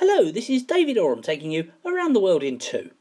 Hello, 0.00 0.30
this 0.30 0.48
is 0.48 0.62
David 0.62 0.96
Oram 0.96 1.22
taking 1.22 1.50
you 1.50 1.72
around 1.84 2.12
the 2.12 2.20
world 2.20 2.44
in 2.44 2.56
two. 2.58 2.92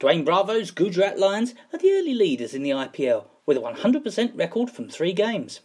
Dwayne 0.00 0.24
Bravo's 0.24 0.70
Gujarat 0.70 1.18
Lions 1.18 1.54
are 1.70 1.78
the 1.78 1.92
early 1.92 2.14
leaders 2.14 2.54
in 2.54 2.62
the 2.62 2.70
IPL 2.70 3.26
with 3.44 3.58
a 3.58 3.60
100% 3.60 4.38
record 4.38 4.70
from 4.70 4.88
three 4.88 5.12
games. 5.12 5.60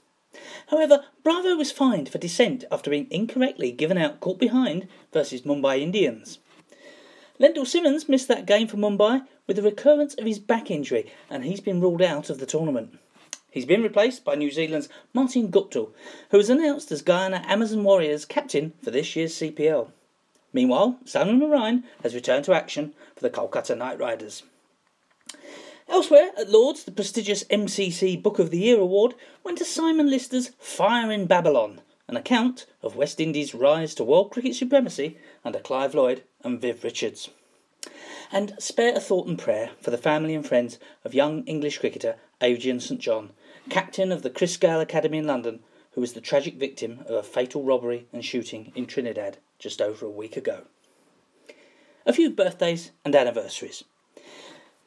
However, 0.67 1.05
Bravo 1.23 1.55
was 1.55 1.71
fined 1.71 2.09
for 2.09 2.17
dissent 2.17 2.65
after 2.69 2.89
being 2.91 3.07
incorrectly 3.09 3.71
given 3.71 3.97
out 3.97 4.19
caught 4.19 4.37
behind 4.37 4.89
versus 5.13 5.43
Mumbai 5.43 5.79
Indians. 5.79 6.39
Lendl 7.39 7.65
Simmons 7.65 8.09
missed 8.09 8.27
that 8.27 8.45
game 8.45 8.67
for 8.67 8.75
Mumbai 8.75 9.25
with 9.47 9.57
a 9.59 9.63
recurrence 9.63 10.13
of 10.15 10.25
his 10.25 10.39
back 10.39 10.69
injury 10.69 11.09
and 11.29 11.45
he's 11.45 11.61
been 11.61 11.79
ruled 11.79 12.01
out 12.01 12.29
of 12.29 12.39
the 12.39 12.45
tournament. 12.45 12.99
He's 13.49 13.65
been 13.65 13.81
replaced 13.81 14.25
by 14.25 14.35
New 14.35 14.51
Zealand's 14.51 14.89
Martin 15.13 15.51
Guptill, 15.51 15.93
who 16.31 16.37
was 16.37 16.49
announced 16.49 16.91
as 16.91 17.01
Guyana 17.01 17.45
Amazon 17.47 17.81
Warriors 17.85 18.25
captain 18.25 18.73
for 18.83 18.91
this 18.91 19.15
year's 19.15 19.33
CPL. 19.35 19.93
Meanwhile, 20.51 20.97
Sunil 21.05 21.39
Narine 21.39 21.83
has 22.03 22.15
returned 22.15 22.45
to 22.45 22.53
action 22.53 22.93
for 23.15 23.21
the 23.21 23.29
Kolkata 23.29 23.77
Knight 23.77 23.99
Riders. 23.99 24.43
Elsewhere 25.87 26.31
at 26.37 26.49
Lords, 26.49 26.83
the 26.83 26.91
prestigious 26.91 27.43
MCC 27.45 28.21
Book 28.21 28.39
of 28.39 28.51
the 28.51 28.59
Year 28.59 28.79
award 28.79 29.15
went 29.43 29.57
to 29.57 29.65
Simon 29.65 30.09
Lister's 30.09 30.49
Fire 30.59 31.11
in 31.11 31.25
Babylon, 31.25 31.81
an 32.07 32.15
account 32.15 32.65
of 32.81 32.95
West 32.95 33.19
Indies' 33.19 33.53
rise 33.53 33.93
to 33.95 34.03
world 34.03 34.31
cricket 34.31 34.55
supremacy 34.55 35.17
under 35.43 35.59
Clive 35.59 35.93
Lloyd 35.93 36.23
and 36.43 36.61
Viv 36.61 36.83
Richards. 36.83 37.29
And 38.31 38.53
spare 38.59 38.95
a 38.95 38.99
thought 38.99 39.27
and 39.27 39.37
prayer 39.37 39.71
for 39.81 39.91
the 39.91 39.97
family 39.97 40.35
and 40.35 40.45
friends 40.45 40.79
of 41.03 41.15
young 41.15 41.43
English 41.45 41.79
cricketer 41.79 42.17
Adrian 42.41 42.79
St 42.79 42.99
John, 42.99 43.31
captain 43.69 44.11
of 44.11 44.21
the 44.21 44.29
Chris 44.29 44.57
Gayle 44.57 44.81
Academy 44.81 45.19
in 45.19 45.27
London, 45.27 45.59
who 45.91 46.01
was 46.01 46.13
the 46.13 46.21
tragic 46.21 46.55
victim 46.55 46.99
of 47.07 47.15
a 47.15 47.23
fatal 47.23 47.63
robbery 47.63 48.07
and 48.13 48.23
shooting 48.23 48.71
in 48.75 48.85
Trinidad 48.85 49.37
just 49.57 49.81
over 49.81 50.05
a 50.05 50.11
week 50.11 50.37
ago. 50.37 50.63
A 52.05 52.13
few 52.13 52.29
birthdays 52.29 52.91
and 53.03 53.15
anniversaries. 53.15 53.83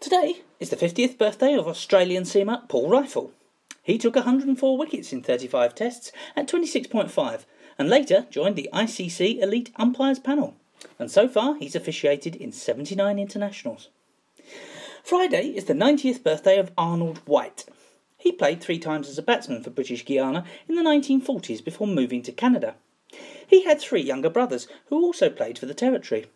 Today 0.00 0.40
is 0.58 0.70
the 0.70 0.76
50th 0.76 1.18
birthday 1.18 1.54
of 1.54 1.68
Australian 1.68 2.24
seamer 2.24 2.68
Paul 2.68 2.90
Reiffel. 2.90 3.30
He 3.82 3.98
took 3.98 4.16
104 4.16 4.78
wickets 4.78 5.12
in 5.12 5.22
35 5.22 5.74
tests 5.74 6.12
at 6.34 6.48
26.5 6.48 7.44
and 7.78 7.88
later 7.88 8.26
joined 8.30 8.56
the 8.56 8.68
ICC 8.72 9.40
Elite 9.40 9.72
Umpires 9.76 10.18
panel. 10.18 10.56
And 10.98 11.10
so 11.10 11.28
far 11.28 11.56
he's 11.56 11.76
officiated 11.76 12.34
in 12.36 12.52
79 12.52 13.18
internationals. 13.18 13.88
Friday 15.02 15.48
is 15.48 15.64
the 15.64 15.74
90th 15.74 16.22
birthday 16.22 16.58
of 16.58 16.72
Arnold 16.78 17.20
Wight. 17.26 17.64
He 18.22 18.30
played 18.30 18.60
three 18.60 18.78
times 18.78 19.08
as 19.08 19.18
a 19.18 19.22
batsman 19.22 19.64
for 19.64 19.70
British 19.70 20.04
Guiana 20.04 20.44
in 20.68 20.76
the 20.76 20.82
1940s 20.82 21.64
before 21.64 21.88
moving 21.88 22.22
to 22.22 22.30
Canada. 22.30 22.76
He 23.44 23.64
had 23.64 23.80
three 23.80 24.00
younger 24.00 24.30
brothers 24.30 24.68
who 24.86 25.02
also 25.02 25.28
played 25.28 25.58
for 25.58 25.66
the 25.66 25.74
territory. 25.74 26.26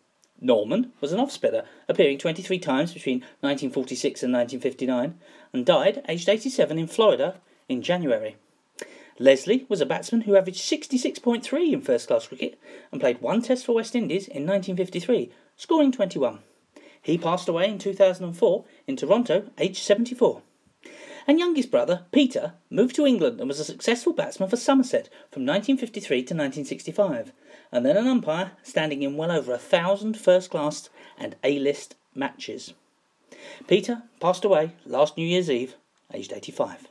Norman 0.41 0.91
was 0.99 1.13
an 1.13 1.19
off 1.21 1.31
spinner, 1.31 1.63
appearing 1.87 2.17
23 2.17 2.59
times 2.59 2.93
between 2.93 3.19
1946 3.39 4.21
and 4.21 4.33
1959, 4.33 5.17
and 5.53 5.65
died 5.65 6.03
aged 6.09 6.27
87 6.27 6.77
in 6.77 6.87
Florida 6.87 7.39
in 7.69 7.81
January. 7.81 8.35
Leslie 9.17 9.65
was 9.69 9.79
a 9.79 9.85
batsman 9.85 10.23
who 10.23 10.35
averaged 10.35 10.69
66.3 10.69 11.71
in 11.71 11.79
first 11.79 12.07
class 12.07 12.27
cricket 12.27 12.59
and 12.91 12.99
played 12.99 13.21
one 13.21 13.41
test 13.41 13.65
for 13.65 13.75
West 13.75 13.95
Indies 13.95 14.27
in 14.27 14.45
1953, 14.45 15.31
scoring 15.55 15.93
21. 15.93 16.39
He 17.01 17.17
passed 17.17 17.47
away 17.47 17.69
in 17.69 17.79
2004 17.79 18.65
in 18.87 18.97
Toronto, 18.97 19.49
aged 19.57 19.81
74 19.81 20.41
and 21.27 21.37
youngest 21.37 21.69
brother, 21.69 22.05
Peter, 22.13 22.53
moved 22.69 22.95
to 22.95 23.05
England 23.05 23.39
and 23.39 23.49
was 23.49 23.59
a 23.59 23.65
successful 23.65 24.13
batsman 24.13 24.49
for 24.49 24.55
Somerset 24.55 25.09
from 25.29 25.45
1953 25.45 26.17
to 26.19 26.33
1965, 26.33 27.33
and 27.71 27.85
then 27.85 27.97
an 27.97 28.07
umpire 28.07 28.51
standing 28.63 29.03
in 29.03 29.17
well 29.17 29.31
over 29.31 29.53
a 29.53 29.57
thousand 29.57 30.17
first 30.17 30.49
class 30.49 30.89
and 31.17 31.35
A 31.43 31.59
list 31.59 31.95
matches. 32.15 32.73
Peter 33.67 34.03
passed 34.21 34.45
away 34.45 34.71
last 34.85 35.17
New 35.17 35.27
Year's 35.27 35.49
Eve, 35.49 35.75
aged 36.13 36.31
85. 36.31 36.87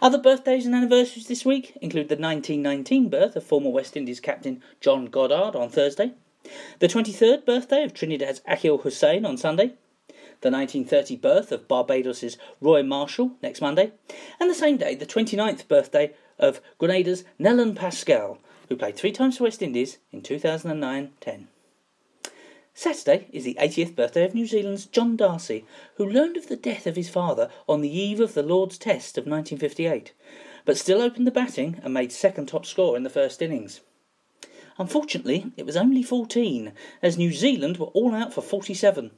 Other 0.00 0.18
birthdays 0.18 0.64
and 0.64 0.74
anniversaries 0.74 1.26
this 1.26 1.44
week 1.44 1.76
include 1.82 2.08
the 2.08 2.16
1919 2.16 3.10
birth 3.10 3.36
of 3.36 3.44
former 3.44 3.68
West 3.68 3.98
Indies 3.98 4.18
captain 4.18 4.62
John 4.80 5.06
Goddard 5.06 5.54
on 5.54 5.68
Thursday, 5.68 6.12
the 6.78 6.88
23rd 6.88 7.44
birthday 7.44 7.84
of 7.84 7.92
Trinidad's 7.92 8.40
Akeal 8.48 8.82
Hosein 8.82 9.26
on 9.26 9.36
Sunday, 9.36 9.74
the 10.40 10.50
1930 10.50 11.16
birth 11.16 11.52
of 11.52 11.68
Barbados's 11.68 12.38
Roy 12.60 12.82
Marshall 12.82 13.32
next 13.42 13.60
Monday, 13.60 13.92
and 14.38 14.48
the 14.48 14.54
same 14.54 14.76
day 14.76 14.94
the 14.94 15.06
29th 15.06 15.68
birthday 15.68 16.14
of 16.38 16.60
Grenada's 16.78 17.24
Nelon 17.38 17.76
Pascal, 17.76 18.38
who 18.68 18.76
played 18.76 18.96
three 18.96 19.12
times 19.12 19.36
for 19.36 19.44
West 19.44 19.62
Indies 19.62 19.98
in 20.12 20.22
2009-10. 20.22 21.46
Saturday 22.72 23.26
is 23.32 23.44
the 23.44 23.58
80th 23.60 23.94
birthday 23.94 24.24
of 24.24 24.34
New 24.34 24.46
Zealand's 24.46 24.86
John 24.86 25.16
D'Arcy, 25.16 25.66
who 25.96 26.08
learned 26.08 26.38
of 26.38 26.48
the 26.48 26.56
death 26.56 26.86
of 26.86 26.96
his 26.96 27.10
father 27.10 27.50
on 27.68 27.82
the 27.82 27.94
eve 27.94 28.20
of 28.20 28.32
the 28.32 28.42
Lord's 28.42 28.78
Test 28.78 29.18
of 29.18 29.26
1958, 29.26 30.12
but 30.64 30.78
still 30.78 31.02
opened 31.02 31.26
the 31.26 31.30
batting 31.30 31.78
and 31.82 31.92
made 31.92 32.12
second 32.12 32.46
top 32.46 32.64
score 32.64 32.96
in 32.96 33.02
the 33.02 33.10
first 33.10 33.42
innings. 33.42 33.80
Unfortunately, 34.78 35.52
it 35.58 35.66
was 35.66 35.76
only 35.76 36.02
14, 36.02 36.72
as 37.02 37.18
New 37.18 37.32
Zealand 37.32 37.76
were 37.76 37.88
all 37.88 38.14
out 38.14 38.32
for 38.32 38.40
47. 38.40 39.10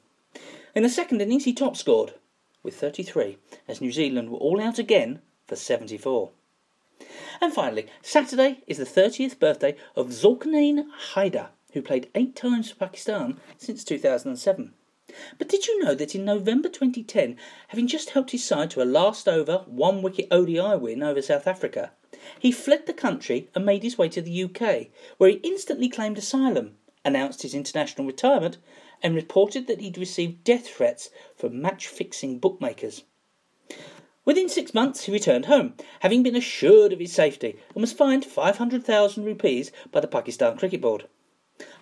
In 0.75 0.83
the 0.83 0.89
second 0.89 1.21
innings, 1.21 1.45
he 1.45 1.53
top 1.53 1.77
scored 1.77 2.15
with 2.63 2.75
33, 2.77 3.37
as 3.69 3.83
New 3.83 3.93
Zealand 3.93 4.31
were 4.31 4.39
all 4.39 4.59
out 4.59 4.79
again 4.79 5.21
for 5.47 5.55
74. 5.55 6.31
And 7.43 7.53
finally, 7.53 7.89
Saturday 8.01 8.63
is 8.67 8.79
the 8.79 8.85
30th 8.85 9.39
birthday 9.39 9.77
of 9.95 10.09
Zulqarnain 10.09 10.87
Haider, 11.13 11.49
who 11.73 11.83
played 11.83 12.09
eight 12.15 12.35
times 12.35 12.71
for 12.71 12.77
Pakistan 12.77 13.39
since 13.59 13.85
2007. 13.85 14.73
But 15.37 15.49
did 15.49 15.67
you 15.67 15.85
know 15.85 15.95
that 15.95 16.15
in 16.15 16.25
November 16.25 16.71
2010, 16.71 17.37
having 17.69 17.87
just 17.87 18.11
helped 18.11 18.31
his 18.31 18.43
side 18.43 18.71
to 18.71 18.83
a 18.83 18.85
last 18.85 19.29
over, 19.29 19.65
one 19.67 20.01
wicket 20.01 20.29
ODI 20.31 20.77
win 20.77 21.03
over 21.03 21.21
South 21.21 21.47
Africa, 21.47 21.93
he 22.39 22.51
fled 22.51 22.87
the 22.87 22.95
country 22.95 23.51
and 23.55 23.67
made 23.67 23.83
his 23.83 23.99
way 23.99 24.09
to 24.09 24.23
the 24.23 24.45
UK, 24.45 24.87
where 25.19 25.29
he 25.29 25.37
instantly 25.43 25.91
claimed 25.91 26.17
asylum, 26.17 26.77
announced 27.05 27.43
his 27.43 27.55
international 27.55 28.07
retirement, 28.07 28.59
and 29.03 29.15
reported 29.15 29.67
that 29.67 29.81
he'd 29.81 29.99
received 29.99 30.45
death 30.45 30.69
threats 30.69 31.11
from 31.35 31.61
match 31.61 31.89
fixing 31.89 32.39
bookmakers. 32.39 33.05
Within 34.25 34.49
six 34.49 34.73
months, 34.73 35.05
he 35.05 35.13
returned 35.13 35.47
home, 35.47 35.75
having 36.01 36.23
been 36.23 36.37
assured 36.37 36.93
of 36.93 37.01
his 37.01 37.13
safety, 37.13 37.59
and 37.75 37.81
was 37.81 37.93
fined 37.93 38.25
500,000 38.25 39.25
rupees 39.25 39.73
by 39.91 39.99
the 39.99 40.07
Pakistan 40.07 40.57
Cricket 40.57 40.81
Board. 40.81 41.09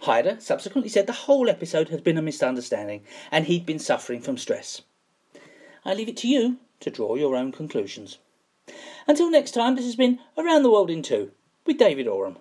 Haider 0.02 0.40
subsequently 0.40 0.88
said 0.88 1.06
the 1.06 1.12
whole 1.12 1.48
episode 1.48 1.90
had 1.90 2.02
been 2.02 2.18
a 2.18 2.22
misunderstanding 2.22 3.04
and 3.30 3.46
he'd 3.46 3.64
been 3.64 3.78
suffering 3.78 4.20
from 4.20 4.36
stress. 4.36 4.82
I 5.84 5.94
leave 5.94 6.08
it 6.08 6.16
to 6.18 6.28
you 6.28 6.58
to 6.80 6.90
draw 6.90 7.14
your 7.14 7.36
own 7.36 7.52
conclusions. 7.52 8.18
Until 9.06 9.30
next 9.30 9.52
time, 9.52 9.76
this 9.76 9.84
has 9.84 9.96
been 9.96 10.18
Around 10.36 10.62
the 10.62 10.70
World 10.70 10.90
in 10.90 11.02
Two 11.02 11.32
with 11.66 11.78
David 11.78 12.06
Oram. 12.08 12.38